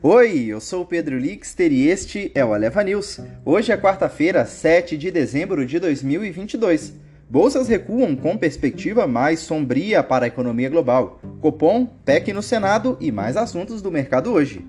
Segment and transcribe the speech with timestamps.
[0.00, 3.18] Oi, eu sou o Pedro Lixter e este é o Aleva News.
[3.44, 6.94] Hoje é quarta-feira, 7 de dezembro de 2022.
[7.28, 11.20] Bolsas recuam com perspectiva mais sombria para a economia global.
[11.40, 14.64] Copom, PEC no Senado e mais assuntos do mercado hoje.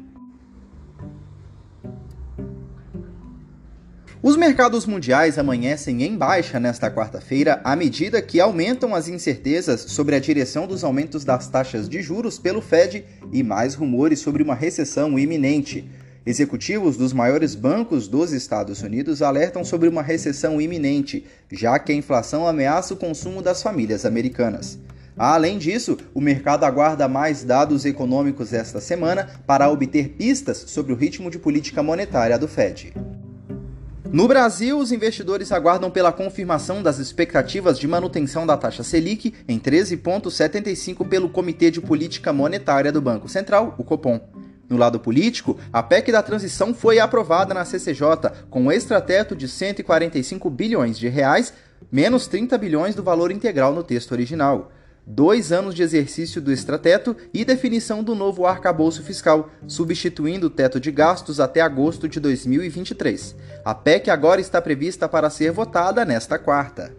[4.21, 10.13] Os mercados mundiais amanhecem em baixa nesta quarta-feira à medida que aumentam as incertezas sobre
[10.13, 14.55] a direção dos aumentos das taxas de juros pelo Fed e mais rumores sobre uma
[14.55, 15.89] recessão iminente.
[16.25, 21.95] Executivos dos maiores bancos dos Estados Unidos alertam sobre uma recessão iminente, já que a
[21.95, 24.77] inflação ameaça o consumo das famílias americanas.
[25.17, 30.95] Além disso, o mercado aguarda mais dados econômicos esta semana para obter pistas sobre o
[30.95, 32.93] ritmo de política monetária do Fed.
[34.11, 39.59] No Brasil, os investidores aguardam pela confirmação das expectativas de manutenção da taxa Selic em
[39.59, 44.19] 13,75 pelo Comitê de Política Monetária do Banco Central, o Copom.
[44.67, 49.47] No lado político, a PEC da transição foi aprovada na CCJ com um extrateto de
[49.47, 51.53] 145 bilhões de reais,
[51.91, 54.71] menos 30 bilhões do valor integral no texto original
[55.09, 60.79] dois anos de exercício do extrateto e definição do novo arcabouço fiscal, substituindo o teto
[60.79, 63.35] de gastos até agosto de 2023.
[63.65, 66.93] A PEC agora está prevista para ser votada nesta quarta.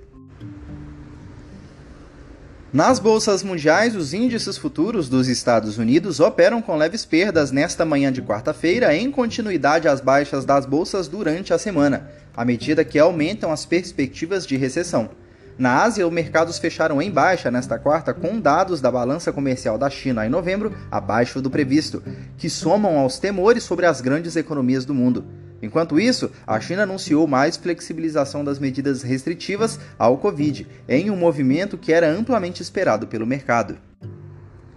[2.73, 8.13] Nas bolsas mundiais, os índices futuros dos Estados Unidos operam com leves perdas nesta manhã
[8.13, 13.51] de quarta-feira, em continuidade às baixas das bolsas durante a semana, à medida que aumentam
[13.53, 15.11] as perspectivas de recessão.
[15.59, 19.91] Na Ásia, os mercados fecharam em baixa nesta quarta com dados da balança comercial da
[19.91, 22.03] China em novembro abaixo do previsto,
[22.39, 25.25] que somam aos temores sobre as grandes economias do mundo.
[25.63, 31.77] Enquanto isso, a China anunciou mais flexibilização das medidas restritivas ao Covid, em um movimento
[31.77, 33.90] que era amplamente esperado pelo mercado.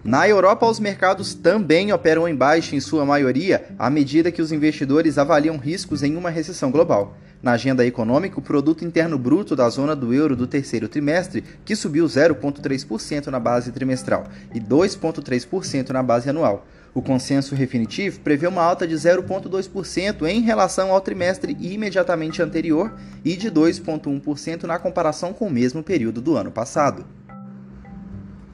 [0.04, 4.52] Na Europa, os mercados também operam em baixa em sua maioria, à medida que os
[4.52, 7.16] investidores avaliam riscos em uma recessão global.
[7.42, 11.74] Na agenda econômica, o produto interno bruto da zona do euro do terceiro trimestre, que
[11.74, 16.68] subiu 0,3% na base trimestral e 2,3% na base anual.
[16.94, 22.94] O consenso definitivo prevê uma alta de 0,2% em relação ao trimestre imediatamente anterior
[23.24, 27.06] e de 2,1% na comparação com o mesmo período do ano passado.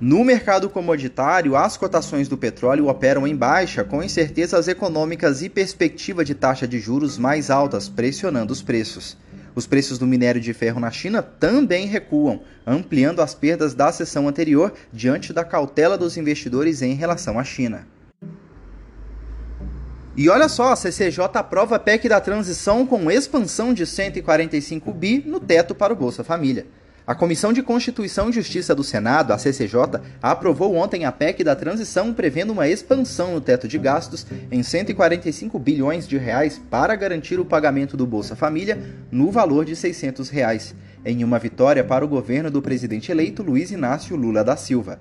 [0.02, 6.24] No mercado commoditário, as cotações do petróleo operam em baixa, com incertezas econômicas e perspectiva
[6.24, 9.18] de taxa de juros mais altas, pressionando os preços.
[9.54, 14.26] Os preços do minério de ferro na China também recuam, ampliando as perdas da sessão
[14.26, 17.86] anterior diante da cautela dos investidores em relação à China.
[20.16, 25.22] E olha só, a CCJ aprova a PEC da transição com expansão de 145 bi
[25.28, 26.68] no teto para o Bolsa Família.
[27.10, 31.56] A Comissão de Constituição e Justiça do Senado, a CCJ, aprovou ontem a PEC da
[31.56, 37.40] transição prevendo uma expansão no teto de gastos em 145 bilhões de reais para garantir
[37.40, 42.08] o pagamento do Bolsa Família no valor de 600 reais, em uma vitória para o
[42.08, 45.00] governo do presidente eleito Luiz Inácio Lula da Silva.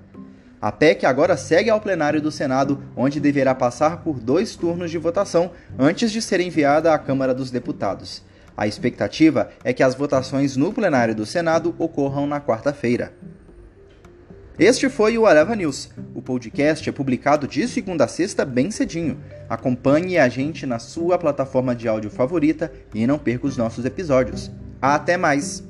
[0.59, 4.97] A PEC agora segue ao plenário do Senado, onde deverá passar por dois turnos de
[4.97, 8.27] votação antes de ser enviada à Câmara dos Deputados.
[8.59, 13.13] A expectativa é que as votações no plenário do Senado ocorram na quarta-feira.
[14.59, 15.89] Este foi o Areva News.
[16.13, 19.17] O podcast é publicado de segunda a sexta bem cedinho.
[19.47, 24.51] Acompanhe a gente na sua plataforma de áudio favorita e não perca os nossos episódios.
[24.81, 25.68] Até mais!